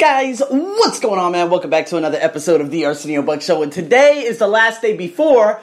[0.00, 1.50] Guys, what's going on, man?
[1.50, 3.62] Welcome back to another episode of the Arsenio Buck Show.
[3.62, 5.60] And today is the last day before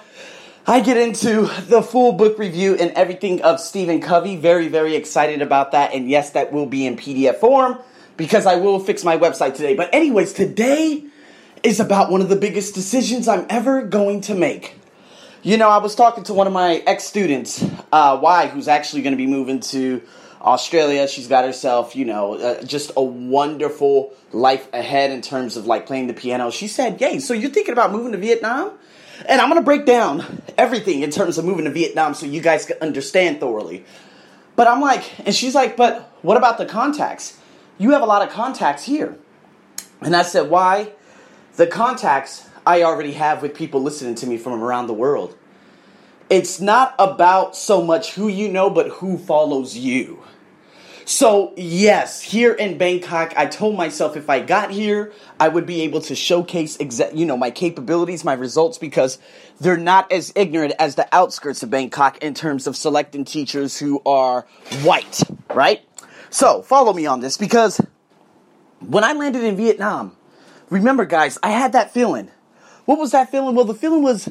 [0.68, 4.36] I get into the full book review and everything of Stephen Covey.
[4.36, 5.92] Very, very excited about that.
[5.96, 7.80] And yes, that will be in PDF form
[8.16, 9.74] because I will fix my website today.
[9.74, 11.04] But, anyways, today
[11.64, 14.76] is about one of the biggest decisions I'm ever going to make.
[15.42, 19.02] You know, I was talking to one of my ex students, uh, Y, who's actually
[19.02, 20.04] going to be moving to
[20.42, 21.08] Australia.
[21.08, 25.86] She's got herself, you know, uh, just a wonderful life ahead in terms of like
[25.86, 26.52] playing the piano.
[26.52, 28.72] She said, Yay, so you're thinking about moving to Vietnam?
[29.26, 32.42] And I'm going to break down everything in terms of moving to Vietnam so you
[32.42, 33.84] guys can understand thoroughly.
[34.56, 37.40] But I'm like, and she's like, but what about the contacts?
[37.78, 39.18] You have a lot of contacts here.
[40.02, 40.92] And I said, why?
[41.56, 45.36] The contacts I already have with people listening to me from around the world.
[46.30, 50.24] It's not about so much who you know, but who follows you.
[51.06, 55.84] So, yes, here in Bangkok, I told myself if I got here, I would be
[55.84, 59.18] able to showcase exa- you know, my capabilities, my results because
[59.58, 64.02] they're not as ignorant as the outskirts of Bangkok in terms of selecting teachers who
[64.06, 64.46] are
[64.82, 65.22] white,
[65.54, 65.82] right?
[66.30, 67.80] So, follow me on this because
[68.82, 70.14] when I landed in Vietnam,
[70.70, 72.32] remember guys, I had that feeling.
[72.84, 73.56] What was that feeling?
[73.56, 74.30] Well, the feeling was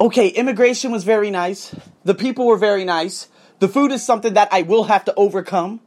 [0.00, 1.74] okay, immigration was very nice.
[2.04, 3.28] The people were very nice.
[3.58, 5.80] The food is something that I will have to overcome.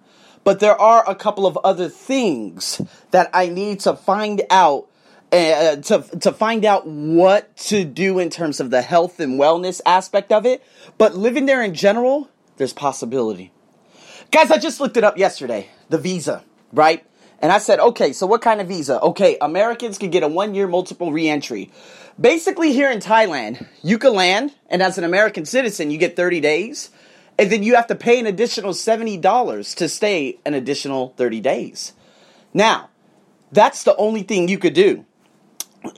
[0.43, 4.87] But there are a couple of other things that I need to find out
[5.31, 9.81] uh, to to find out what to do in terms of the health and wellness
[9.85, 10.63] aspect of it.
[10.97, 13.51] But living there in general, there's possibility.
[14.31, 15.69] Guys, I just looked it up yesterday.
[15.89, 17.05] The visa, right?
[17.39, 18.99] And I said, okay, so what kind of visa?
[19.01, 21.71] Okay, Americans can get a one year multiple reentry.
[22.19, 26.39] Basically, here in Thailand, you can land, and as an American citizen, you get 30
[26.39, 26.89] days,
[27.37, 31.93] and then you have to pay an additional $70 to stay an additional 30 days.
[32.53, 32.89] Now,
[33.51, 35.05] that's the only thing you could do.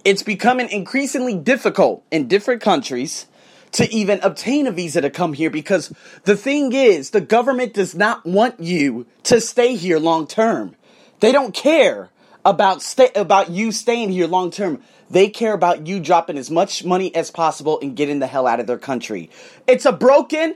[0.04, 3.28] It's becoming increasingly difficult in different countries
[3.72, 7.96] to even obtain a visa to come here because the thing is, the government does
[7.96, 10.76] not want you to stay here long term.
[11.20, 12.10] They don't care
[12.46, 14.82] about stay about you staying here long term.
[15.10, 18.60] They care about you dropping as much money as possible and getting the hell out
[18.60, 19.30] of their country.
[19.68, 20.56] It's a broken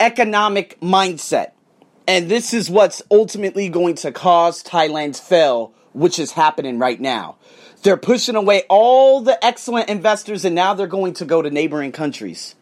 [0.00, 1.52] economic mindset.
[2.06, 7.36] And this is what's ultimately going to cause Thailand's fail, which is happening right now.
[7.82, 11.92] They're pushing away all the excellent investors and now they're going to go to neighboring
[11.92, 12.54] countries.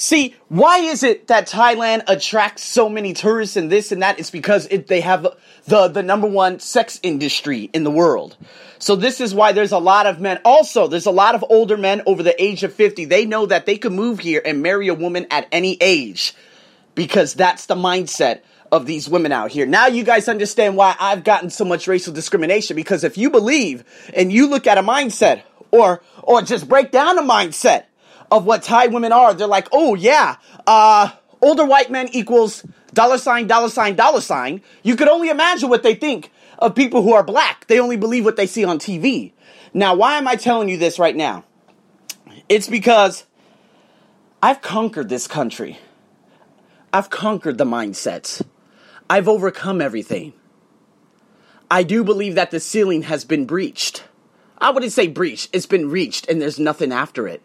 [0.00, 4.18] See, why is it that Thailand attracts so many tourists and this and that?
[4.18, 5.26] It's because it, they have
[5.66, 8.34] the, the number one sex industry in the world.
[8.78, 10.40] So this is why there's a lot of men.
[10.42, 13.04] Also, there's a lot of older men over the age of 50.
[13.04, 16.32] They know that they can move here and marry a woman at any age
[16.94, 18.40] because that's the mindset
[18.72, 19.66] of these women out here.
[19.66, 23.84] Now you guys understand why I've gotten so much racial discrimination because if you believe
[24.14, 27.84] and you look at a mindset or or just break down a mindset
[28.30, 29.34] of what Thai women are.
[29.34, 30.36] They're like, oh yeah,
[30.66, 31.10] uh,
[31.40, 34.62] older white men equals dollar sign, dollar sign, dollar sign.
[34.82, 37.66] You could only imagine what they think of people who are black.
[37.66, 39.32] They only believe what they see on TV.
[39.72, 41.44] Now, why am I telling you this right now?
[42.48, 43.24] It's because
[44.42, 45.78] I've conquered this country.
[46.92, 48.42] I've conquered the mindsets.
[49.08, 50.32] I've overcome everything.
[51.70, 54.04] I do believe that the ceiling has been breached.
[54.58, 57.42] I wouldn't say breached, it's been reached and there's nothing after it.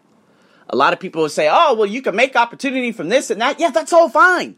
[0.68, 3.40] A lot of people will say, oh, well, you can make opportunity from this and
[3.40, 3.60] that.
[3.60, 4.56] Yeah, that's all fine.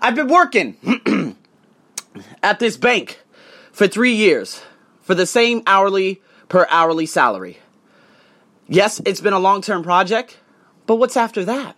[0.00, 1.36] I've been working
[2.42, 3.20] at this bank
[3.72, 4.62] for three years
[5.00, 7.58] for the same hourly per hourly salary.
[8.68, 10.38] Yes, it's been a long term project,
[10.86, 11.74] but what's after that?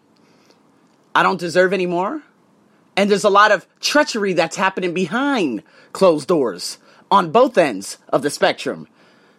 [1.15, 2.23] I don't deserve any more.
[2.97, 5.63] And there's a lot of treachery that's happening behind
[5.93, 6.79] closed doors
[7.11, 8.87] on both ends of the spectrum.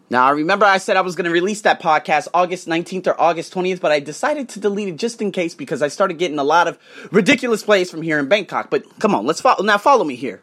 [0.09, 3.19] Now, I remember I said I was going to release that podcast August 19th or
[3.19, 6.40] August 20th, but I decided to delete it just in case because I started getting
[6.40, 6.78] a lot of
[7.12, 8.69] ridiculous plays from here in Bangkok.
[8.69, 9.63] But come on, let's follow.
[9.63, 10.42] Now, follow me here.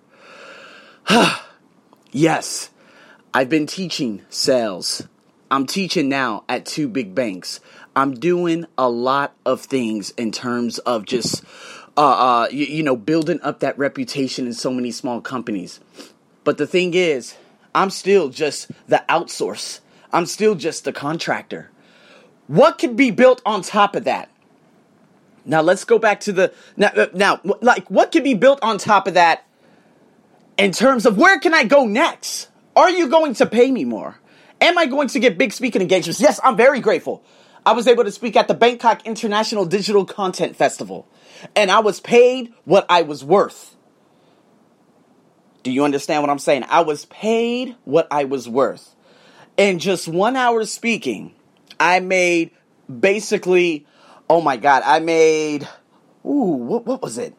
[2.10, 2.70] yes,
[3.32, 5.06] I've been teaching sales.
[5.50, 7.60] I'm teaching now at two big banks.
[7.94, 11.44] I'm doing a lot of things in terms of just,
[11.96, 12.00] uh,
[12.44, 15.80] uh, you, you know, building up that reputation in so many small companies.
[16.44, 17.36] But the thing is,
[17.74, 19.80] I'm still just the outsource.
[20.12, 21.70] I'm still just the contractor.
[22.46, 24.28] What could be built on top of that?
[25.44, 28.78] Now let's go back to the now, uh, now like what could be built on
[28.78, 29.44] top of that
[30.58, 32.48] in terms of where can I go next?
[32.76, 34.18] Are you going to pay me more?
[34.60, 36.20] Am I going to get big speaking engagements?
[36.20, 37.22] Yes, I'm very grateful.
[37.64, 41.06] I was able to speak at the Bangkok International Digital Content Festival,
[41.56, 43.76] and I was paid what I was worth.
[45.62, 46.64] Do you understand what I'm saying?
[46.68, 48.94] I was paid what I was worth.
[49.56, 51.34] In just one hour speaking,
[51.78, 52.50] I made
[52.88, 53.86] basically,
[54.28, 55.68] oh my God, I made,
[56.24, 57.34] ooh, what, what was it?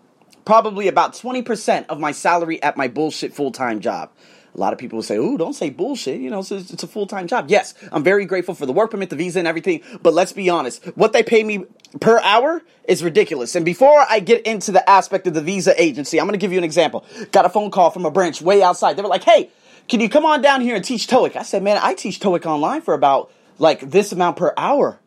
[0.45, 4.11] Probably about 20% of my salary at my bullshit full time job.
[4.53, 6.87] A lot of people will say, "Ooh, don't say bullshit." You know, it's, it's a
[6.87, 7.45] full time job.
[7.47, 9.81] Yes, I'm very grateful for the work permit, the visa, and everything.
[10.01, 11.65] But let's be honest, what they pay me
[12.01, 13.55] per hour is ridiculous.
[13.55, 16.51] And before I get into the aspect of the visa agency, I'm going to give
[16.51, 17.05] you an example.
[17.31, 18.97] Got a phone call from a branch way outside.
[18.97, 19.49] They were like, "Hey,
[19.87, 22.45] can you come on down here and teach TOEIC?" I said, "Man, I teach TOEIC
[22.45, 24.99] online for about like this amount per hour,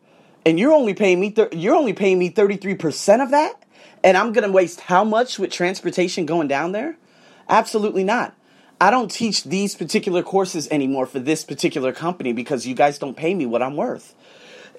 [0.43, 3.61] and you're only paying me you're only paying me 33 percent of that."
[4.03, 6.95] And I'm going to waste how much with transportation going down there?
[7.49, 8.35] Absolutely not.
[8.79, 13.15] I don't teach these particular courses anymore for this particular company because you guys don't
[13.15, 14.13] pay me what I'm worth.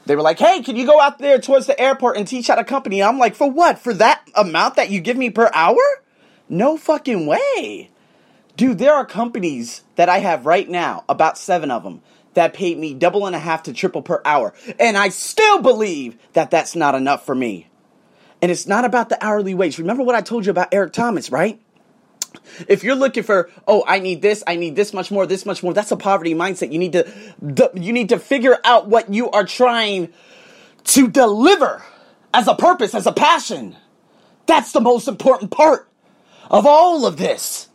[0.05, 2.59] They were like, hey, can you go out there towards the airport and teach at
[2.59, 3.03] a company?
[3.03, 3.79] I'm like, for what?
[3.79, 5.81] For that amount that you give me per hour?
[6.49, 7.91] No fucking way.
[8.57, 12.03] Dude, there are companies that I have right now, about seven of them,
[12.35, 14.55] that paid me double and a half to triple per hour.
[14.79, 17.69] And I still believe that that's not enough for me.
[18.41, 19.79] And it's not about the hourly wage.
[19.79, 21.61] Remember what I told you about Eric Thomas, right?
[22.69, 25.63] If you're looking for, oh, I need this, I need this much more, this much
[25.63, 26.73] more, that's a poverty mindset.
[26.73, 30.13] You need to, you need to figure out what you are trying
[30.85, 31.83] to deliver
[32.33, 33.77] as a purpose, as a passion.
[34.47, 35.89] That's the most important part
[36.51, 37.69] of all of this.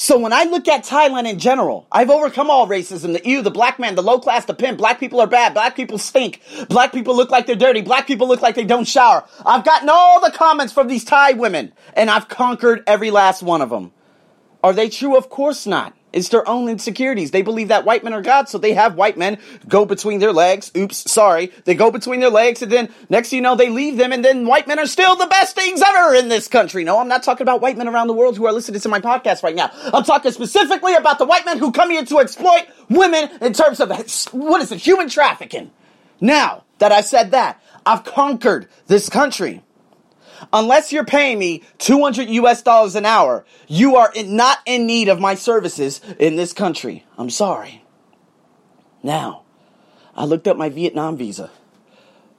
[0.00, 3.14] So when I look at Thailand in general, I've overcome all racism.
[3.14, 4.78] The you, the black man, the low class, the pimp.
[4.78, 5.54] Black people are bad.
[5.54, 6.40] Black people stink.
[6.68, 7.80] Black people look like they're dirty.
[7.80, 9.24] Black people look like they don't shower.
[9.44, 13.60] I've gotten all the comments from these Thai women, and I've conquered every last one
[13.60, 13.90] of them.
[14.62, 15.16] Are they true?
[15.16, 15.96] Of course not.
[16.12, 17.32] It's their own insecurities.
[17.32, 19.38] They believe that white men are God, so they have white men
[19.68, 20.72] go between their legs.
[20.76, 21.52] Oops, sorry.
[21.64, 24.46] They go between their legs, and then next you know, they leave them, and then
[24.46, 26.82] white men are still the best things ever in this country.
[26.82, 29.00] No, I'm not talking about white men around the world who are listening to my
[29.00, 29.70] podcast right now.
[29.92, 33.78] I'm talking specifically about the white men who come here to exploit women in terms
[33.78, 33.90] of,
[34.32, 35.70] what is it, human trafficking.
[36.20, 39.62] Now that I said that, I've conquered this country
[40.52, 45.08] unless you're paying me 200 US dollars an hour, you are in, not in need
[45.08, 47.04] of my services in this country.
[47.16, 47.84] I'm sorry.
[49.02, 49.42] Now,
[50.16, 51.50] I looked up my Vietnam visa.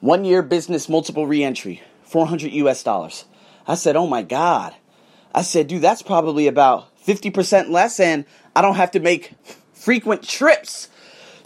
[0.02, 3.26] One year business multiple reentry, 400 US dollars.
[3.68, 4.76] I said, oh my God.
[5.34, 8.26] I said, dude, that's probably about 50% less, and
[8.56, 9.34] I don't have to make
[9.74, 10.90] frequent trips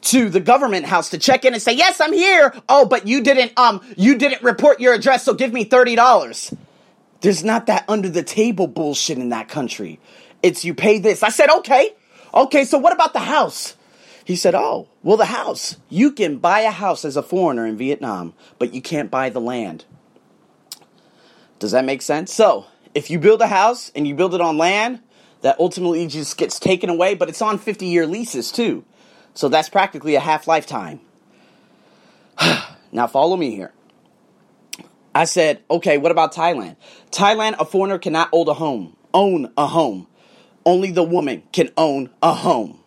[0.04, 3.22] to the government house to check in and say, "Yes, I'm here." Oh, but you
[3.22, 6.56] didn't um you didn't report your address, so give me $30.
[7.22, 10.00] There's not that under the table bullshit in that country.
[10.42, 11.24] It's you pay this.
[11.24, 11.94] I said, "Okay.
[12.34, 13.76] Okay, so what about the house?"
[14.26, 15.78] He said, "Oh, well the house.
[15.90, 19.42] You can buy a house as a foreigner in Vietnam, but you can't buy the
[19.42, 19.86] land."
[21.60, 22.34] Does that make sense?
[22.34, 25.00] So, if you build a house and you build it on land
[25.42, 28.84] that ultimately just gets taken away, but it's on 50 year leases too.
[29.34, 31.02] So that's practically a half lifetime.
[32.92, 33.74] now follow me here.
[35.16, 36.76] I said, okay, what about Thailand?
[37.12, 38.96] Thailand, a foreigner cannot own a home.
[39.14, 40.08] Own a home.
[40.66, 42.80] Only the woman can own a home.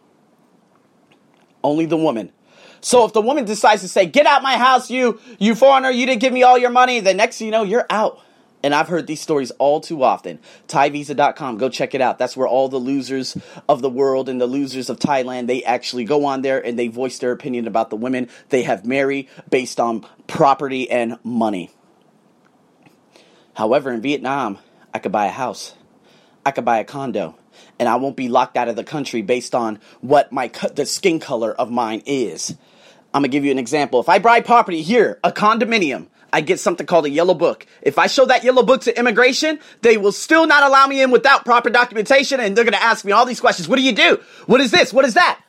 [1.62, 2.32] Only the woman.
[2.80, 5.90] So if the woman decides to say, "Get out my house, you you foreigner!
[5.90, 8.20] You didn't give me all your money," the next thing you know, you're out.
[8.66, 10.40] And I've heard these stories all too often.
[10.66, 12.18] ThaiVisa.com, go check it out.
[12.18, 16.02] That's where all the losers of the world and the losers of Thailand, they actually
[16.02, 19.78] go on there and they voice their opinion about the women they have married based
[19.78, 21.70] on property and money.
[23.54, 24.58] However, in Vietnam,
[24.92, 25.76] I could buy a house.
[26.44, 27.36] I could buy a condo.
[27.78, 31.20] And I won't be locked out of the country based on what my the skin
[31.20, 32.50] color of mine is.
[33.14, 34.00] I'm gonna give you an example.
[34.00, 37.66] If I buy property here, a condominium, I get something called a yellow book.
[37.82, 41.10] If I show that yellow book to immigration, they will still not allow me in
[41.10, 43.68] without proper documentation and they're going to ask me all these questions.
[43.68, 44.20] What do you do?
[44.46, 44.92] What is this?
[44.92, 45.40] What is that?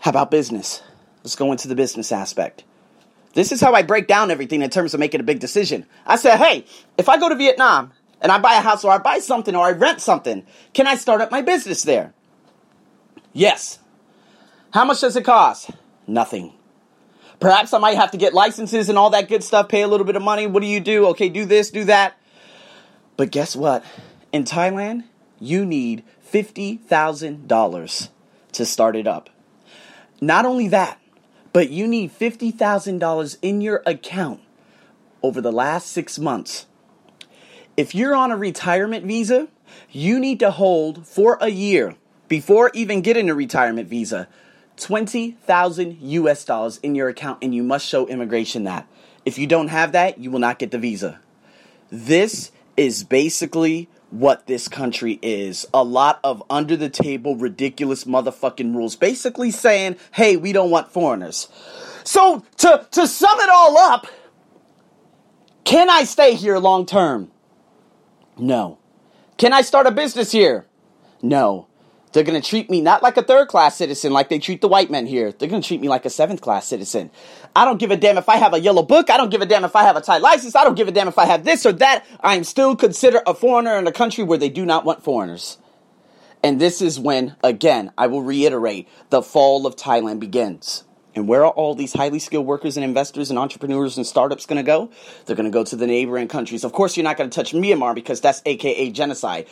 [0.00, 0.82] How about business?
[1.22, 2.64] Let's go into the business aspect.
[3.32, 5.86] This is how I break down everything in terms of making a big decision.
[6.06, 6.66] I said, hey,
[6.98, 9.66] if I go to Vietnam and I buy a house or I buy something or
[9.66, 12.12] I rent something, can I start up my business there?
[13.32, 13.78] Yes.
[14.72, 15.70] How much does it cost?
[16.06, 16.52] Nothing.
[17.44, 20.06] Perhaps I might have to get licenses and all that good stuff, pay a little
[20.06, 20.46] bit of money.
[20.46, 21.08] What do you do?
[21.08, 22.18] Okay, do this, do that.
[23.18, 23.84] But guess what?
[24.32, 25.04] In Thailand,
[25.38, 28.08] you need $50,000
[28.52, 29.28] to start it up.
[30.22, 30.98] Not only that,
[31.52, 34.40] but you need $50,000 in your account
[35.22, 36.64] over the last six months.
[37.76, 39.48] If you're on a retirement visa,
[39.90, 41.96] you need to hold for a year
[42.26, 44.28] before even getting a retirement visa
[44.76, 48.86] 20,000 US dollars in your account and you must show immigration that.
[49.24, 51.20] If you don't have that, you will not get the visa.
[51.90, 55.66] This is basically what this country is.
[55.72, 58.96] A lot of under the table, ridiculous motherfucking rules.
[58.96, 61.48] Basically saying, hey, we don't want foreigners.
[62.04, 64.06] So, to, to sum it all up,
[65.64, 67.30] can I stay here long term?
[68.38, 68.78] No.
[69.36, 70.66] Can I start a business here?
[71.22, 71.66] No.
[72.14, 74.68] They're going to treat me not like a third class citizen like they treat the
[74.68, 75.32] white men here.
[75.32, 77.10] They're going to treat me like a seventh class citizen.
[77.56, 79.10] I don't give a damn if I have a yellow book.
[79.10, 80.54] I don't give a damn if I have a Thai license.
[80.54, 82.06] I don't give a damn if I have this or that.
[82.20, 85.58] I am still considered a foreigner in a country where they do not want foreigners.
[86.40, 90.84] And this is when, again, I will reiterate, the fall of Thailand begins.
[91.14, 94.56] And where are all these highly skilled workers and investors and entrepreneurs and startups going
[94.56, 94.90] to go?
[95.26, 96.64] They're going to go to the neighboring countries.
[96.64, 99.46] Of course, you're not going to touch Myanmar because that's AKA genocide.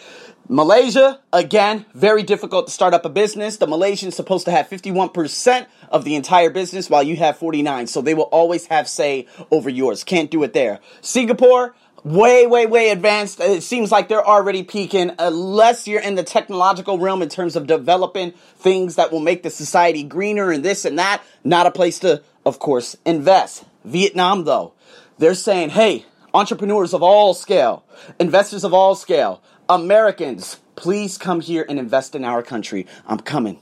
[0.48, 3.58] Malaysia, again, very difficult to start up a business.
[3.58, 7.86] The Malaysians supposed to have 51% of the entire business while you have 49.
[7.86, 10.02] So they will always have say over yours.
[10.04, 10.80] Can't do it there.
[11.00, 13.40] Singapore, way, way, way advanced.
[13.40, 17.66] It seems like they're already peaking, unless you're in the technological realm in terms of
[17.66, 21.22] developing things that will make the society greener and this and that.
[21.44, 23.64] Not a place to, of course, invest.
[23.84, 24.74] Vietnam, though,
[25.18, 27.84] they're saying, hey, entrepreneurs of all scale,
[28.18, 32.86] investors of all scale, Americans, please come here and invest in our country.
[33.06, 33.60] I'm coming.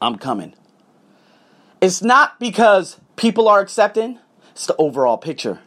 [0.00, 0.54] I'm coming.
[1.80, 4.18] It's not because people are accepting,
[4.50, 5.60] it's the overall picture.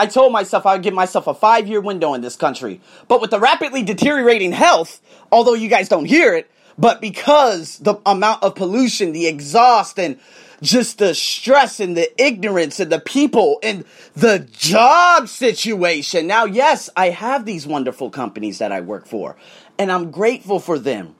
[0.00, 2.80] I told myself I would give myself a five year window in this country.
[3.06, 4.98] But with the rapidly deteriorating health,
[5.30, 10.18] although you guys don't hear it, but because the amount of pollution, the exhaust, and
[10.62, 13.84] just the stress and the ignorance and the people and
[14.16, 16.26] the job situation.
[16.26, 19.36] Now, yes, I have these wonderful companies that I work for,
[19.78, 21.14] and I'm grateful for them.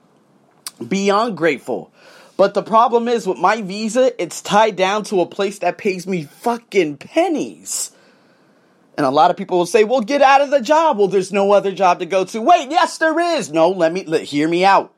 [0.87, 1.91] Beyond grateful.
[2.35, 6.07] But the problem is with my visa, it's tied down to a place that pays
[6.07, 7.91] me fucking pennies.
[9.01, 10.99] And a lot of people will say, well, get out of the job.
[10.99, 12.39] Well, there's no other job to go to.
[12.39, 13.51] Wait, yes, there is.
[13.51, 14.93] No, let me, let, hear me out.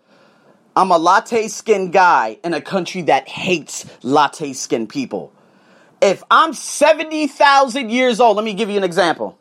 [0.75, 5.31] I'm a latte skin guy in a country that hates latte skin people.
[6.01, 9.37] If I'm 70,000 years old, let me give you an example.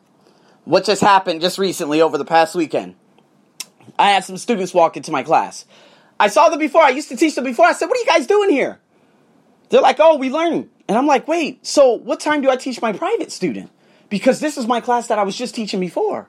[0.63, 2.95] What just happened just recently over the past weekend?
[3.99, 5.65] I had some students walk into my class.
[6.21, 6.83] I saw them before.
[6.83, 7.65] I used to teach them before.
[7.65, 8.79] I said, What are you guys doing here?
[9.71, 10.69] They're like, Oh, we learn.
[10.87, 13.69] And I'm like, Wait, so what time do I teach my private student?
[14.13, 16.27] Because this is my class that I was just teaching before.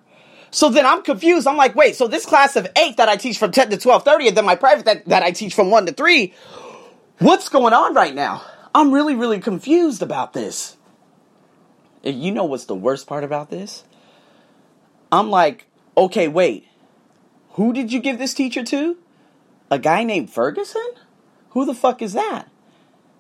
[0.51, 1.47] So then I'm confused.
[1.47, 4.29] I'm like, wait, so this class of eight that I teach from 10 to 12:30
[4.29, 6.33] and then my private that, that I teach from 1 to 3,
[7.19, 8.43] what's going on right now?
[8.75, 10.79] I'm really, really confused about this.
[12.03, 13.85] You know what's the worst part about this?
[15.13, 16.67] I'm like, okay, wait.
[17.51, 18.97] Who did you give this teacher to?
[19.71, 20.89] A guy named Ferguson?
[21.51, 22.49] Who the fuck is that?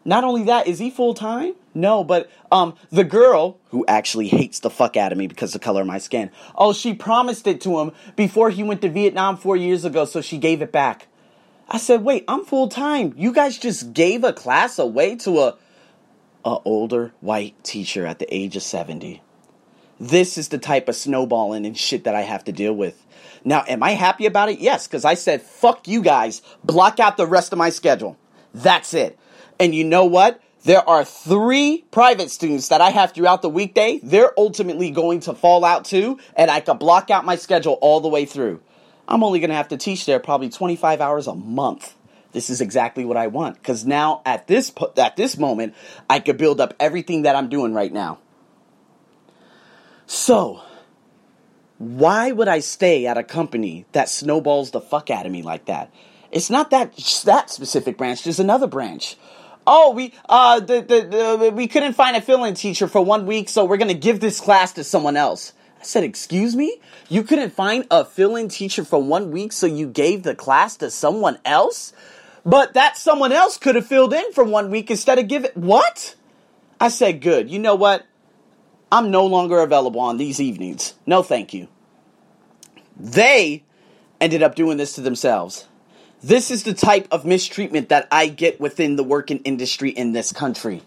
[0.06, 1.52] Not only that, is he full time?
[1.74, 5.60] No, but um, the girl who actually hates the fuck out of me because of
[5.60, 6.30] the color of my skin.
[6.54, 10.20] Oh, she promised it to him before he went to Vietnam four years ago, so
[10.20, 11.08] she gave it back.
[11.68, 13.14] I said, "Wait, I'm full time.
[13.16, 15.56] You guys just gave a class away to a
[16.44, 19.20] a older white teacher at the age of 70."
[19.98, 23.04] This is the type of snowballing and shit that I have to deal with.
[23.44, 24.58] Now, am I happy about it?
[24.58, 28.16] Yes, because I said, fuck you guys, block out the rest of my schedule.
[28.52, 29.18] That's it.
[29.60, 30.40] And you know what?
[30.64, 34.00] There are three private students that I have throughout the weekday.
[34.02, 38.00] They're ultimately going to fall out too, and I can block out my schedule all
[38.00, 38.62] the way through.
[39.06, 41.94] I'm only going to have to teach there probably 25 hours a month.
[42.32, 45.74] This is exactly what I want because now at this at this moment
[46.08, 48.18] I could build up everything that I'm doing right now.
[50.06, 50.62] So,
[51.78, 55.66] why would I stay at a company that snowballs the fuck out of me like
[55.66, 55.92] that?
[56.32, 58.24] It's not that that specific branch.
[58.24, 59.16] There's another branch
[59.66, 63.48] oh, we uh, the, the, the, we couldn't find a fill-in teacher for one week,
[63.48, 65.52] so we're gonna give this class to someone else.
[65.80, 66.80] I said, excuse me?
[67.08, 70.90] You couldn't find a fill-in teacher for one week, so you gave the class to
[70.90, 71.92] someone else?
[72.46, 76.14] But that someone else could have filled in for one week instead of giving what?
[76.80, 77.50] I said, good.
[77.50, 78.06] You know what?
[78.92, 80.94] I'm no longer available on these evenings.
[81.06, 81.68] No, thank you.
[82.96, 83.64] They
[84.20, 85.66] ended up doing this to themselves.
[86.22, 90.32] This is the type of mistreatment that I get within the working industry in this
[90.32, 90.82] country.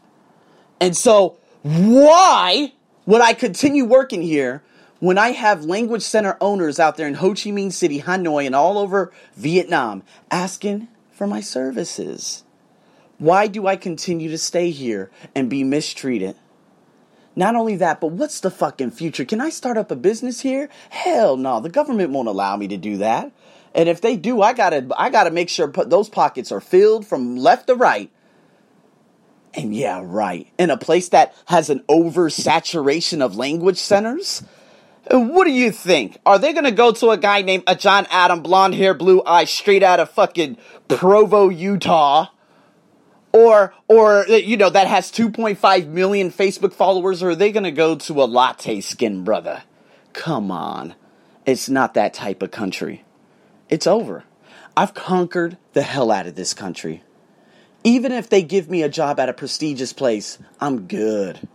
[0.79, 2.73] And so, why
[3.05, 4.63] would I continue working here
[4.99, 8.55] when I have language center owners out there in Ho Chi Minh City, Hanoi, and
[8.55, 12.43] all over Vietnam asking for my services?
[13.19, 16.35] Why do I continue to stay here and be mistreated?
[17.35, 19.23] Not only that, but what's the fucking future?
[19.23, 20.69] Can I start up a business here?
[20.89, 23.31] Hell no, the government won't allow me to do that.
[23.77, 27.37] And if they do, I gotta I gotta make sure those pockets are filled from
[27.37, 28.11] left to right.
[29.53, 30.47] And yeah, right.
[30.57, 34.43] In a place that has an oversaturation of language centers,
[35.09, 36.17] What do you think?
[36.25, 39.49] Are they gonna go to a guy named a John Adam, blonde hair, blue eyes,
[39.49, 40.57] straight out of fucking
[40.87, 42.27] Provo, Utah?
[43.31, 47.95] Or, or, you know, that has 2.5 million Facebook followers, or are they gonna go
[47.95, 49.63] to a latte skin brother?
[50.13, 50.95] Come on.
[51.45, 53.03] It's not that type of country.
[53.69, 54.23] It's over.
[54.75, 57.03] I've conquered the hell out of this country.
[57.83, 61.47] Even if they give me a job at a prestigious place, I'm good.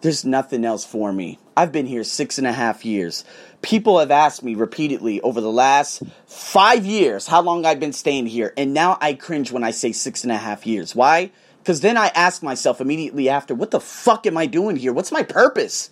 [0.00, 1.38] There's nothing else for me.
[1.56, 3.24] I've been here six and a half years.
[3.60, 8.26] People have asked me repeatedly over the last five years how long I've been staying
[8.26, 10.94] here, and now I cringe when I say six and a half years.
[10.94, 11.30] Why?
[11.58, 14.94] Because then I ask myself immediately after, what the fuck am I doing here?
[14.94, 15.90] What's my purpose?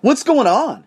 [0.00, 0.86] What's going on?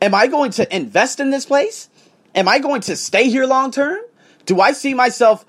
[0.00, 1.88] Am I going to invest in this place?
[2.36, 3.98] Am I going to stay here long term?
[4.44, 5.46] Do I see myself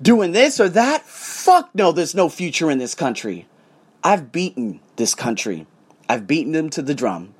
[0.00, 1.06] doing this or that?
[1.06, 3.48] Fuck no, there's no future in this country.
[4.04, 5.66] I've beaten this country.
[6.08, 7.34] I've beaten them to the drum.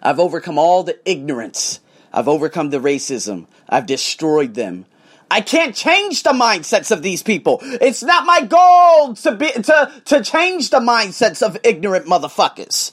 [0.00, 1.80] I've overcome all the ignorance.
[2.12, 3.46] I've overcome the racism.
[3.68, 4.86] I've destroyed them.
[5.30, 7.58] I can't change the mindsets of these people.
[7.62, 12.92] It's not my goal to be to to change the mindsets of ignorant motherfuckers.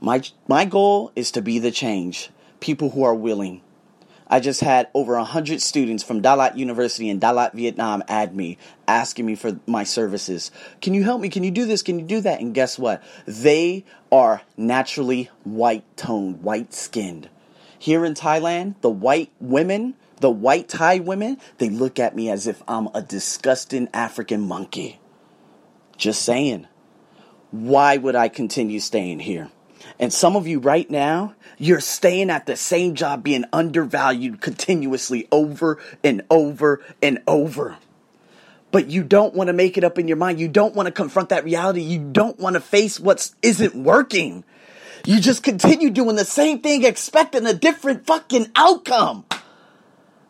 [0.00, 2.30] My my goal is to be the change.
[2.60, 3.62] People who are willing.
[4.32, 9.26] I just had over 100 students from Dalat University in Dalat, Vietnam add me, asking
[9.26, 10.52] me for my services.
[10.80, 11.28] Can you help me?
[11.28, 11.82] Can you do this?
[11.82, 12.40] Can you do that?
[12.40, 13.02] And guess what?
[13.26, 17.28] They are naturally white toned, white skinned.
[17.76, 22.46] Here in Thailand, the white women, the white Thai women, they look at me as
[22.46, 25.00] if I'm a disgusting African monkey.
[25.96, 26.68] Just saying.
[27.50, 29.50] Why would I continue staying here?
[30.00, 35.28] And some of you right now, you're staying at the same job being undervalued continuously
[35.30, 37.76] over and over and over.
[38.72, 40.40] But you don't want to make it up in your mind.
[40.40, 41.82] You don't want to confront that reality.
[41.82, 44.42] You don't want to face what isn't working.
[45.04, 49.26] You just continue doing the same thing, expecting a different fucking outcome.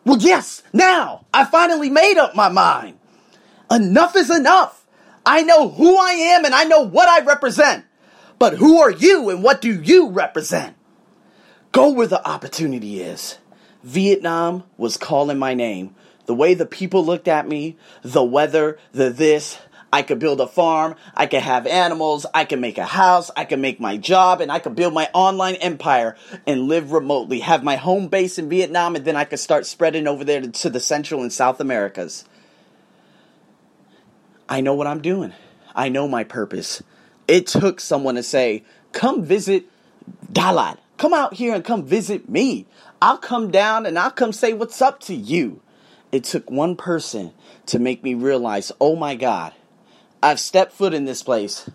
[0.03, 2.97] Well, yes, now I finally made up my mind.
[3.69, 4.85] Enough is enough.
[5.25, 7.85] I know who I am and I know what I represent.
[8.41, 10.75] But who are you and what do you represent?
[11.71, 13.37] Go where the opportunity is.
[13.83, 15.93] Vietnam was calling my name.
[16.25, 19.59] The way the people looked at me, the weather, the this,
[19.93, 23.45] I could build a farm, I could have animals, I could make a house, I
[23.45, 27.63] could make my job, and I could build my online empire and live remotely, have
[27.63, 30.79] my home base in Vietnam, and then I could start spreading over there to the
[30.79, 32.25] Central and South Americas.
[34.49, 35.35] I know what I'm doing.
[35.75, 36.81] I know my purpose.
[37.31, 39.63] It took someone to say, come visit
[40.33, 40.79] Dalat.
[40.97, 42.65] Come out here and come visit me.
[43.01, 45.61] I'll come down and I'll come say what's up to you.
[46.11, 47.31] It took one person
[47.67, 49.53] to make me realize, oh my God,
[50.21, 51.69] I've stepped foot in this place.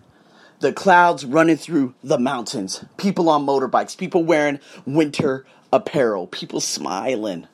[0.60, 7.48] The clouds running through the mountains, people on motorbikes, people wearing winter apparel, people smiling,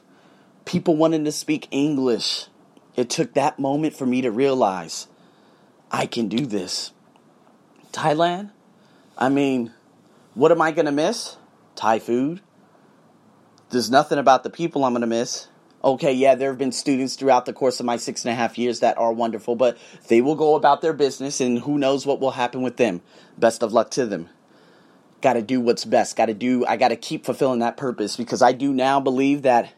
[0.64, 2.48] people wanting to speak English.
[2.96, 5.06] It took that moment for me to realize
[5.92, 6.90] I can do this.
[7.92, 8.50] Thailand?
[9.16, 9.72] I mean,
[10.34, 11.36] what am I going to miss?
[11.76, 12.40] Thai food.
[13.70, 15.48] There's nothing about the people I'm going to miss.
[15.84, 18.56] Okay, yeah, there have been students throughout the course of my six and a half
[18.56, 19.76] years that are wonderful, but
[20.08, 23.02] they will go about their business and who knows what will happen with them.
[23.36, 24.28] Best of luck to them.
[25.22, 26.16] Got to do what's best.
[26.16, 29.42] Got to do, I got to keep fulfilling that purpose because I do now believe
[29.42, 29.72] that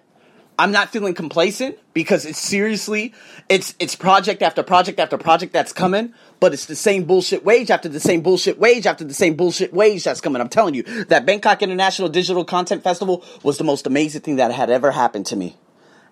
[0.58, 3.12] I'm not feeling complacent because it's seriously
[3.48, 7.70] it's it's project after project after project that's coming, but it's the same bullshit wage
[7.70, 10.40] after the same bullshit wage after the same bullshit wage that's coming.
[10.40, 14.52] I'm telling you, that Bangkok International Digital Content Festival was the most amazing thing that
[14.52, 15.56] had ever happened to me.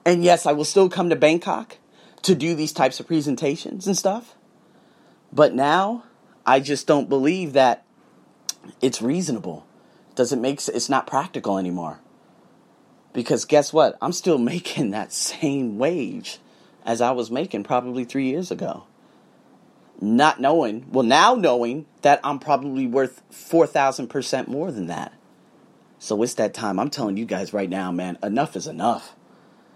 [0.04, 1.78] And yes, I will still come to Bangkok
[2.22, 4.34] to do these types of presentations and stuff.
[5.32, 6.04] But now
[6.44, 7.84] I just don't believe that
[8.80, 9.66] it's reasonable.
[10.16, 12.00] Doesn't make it's not practical anymore.
[13.12, 13.96] Because guess what?
[14.00, 16.38] I'm still making that same wage
[16.84, 18.84] as I was making probably three years ago.
[20.00, 25.12] Not knowing, well, now knowing that I'm probably worth 4,000% more than that.
[26.00, 26.80] So it's that time.
[26.80, 29.14] I'm telling you guys right now, man, enough is enough.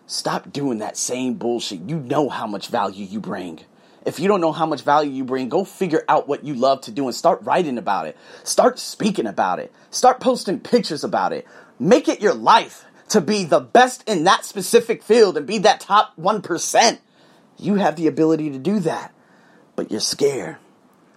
[0.07, 1.88] Stop doing that same bullshit.
[1.88, 3.61] You know how much value you bring.
[4.05, 6.81] If you don't know how much value you bring, go figure out what you love
[6.83, 8.16] to do and start writing about it.
[8.42, 9.72] Start speaking about it.
[9.90, 11.46] Start posting pictures about it.
[11.79, 15.80] Make it your life to be the best in that specific field and be that
[15.80, 16.98] top 1%.
[17.58, 19.14] You have the ability to do that,
[19.76, 20.56] but you're scared.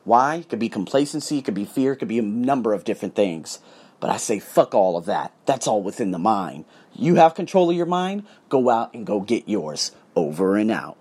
[0.04, 0.36] Why?
[0.36, 3.16] It could be complacency, it could be fear, it could be a number of different
[3.16, 3.60] things.
[4.00, 5.34] But I say, fuck all of that.
[5.46, 6.66] That's all within the mind.
[6.94, 9.92] You have control of your mind, go out and go get yours.
[10.16, 10.98] Over and out.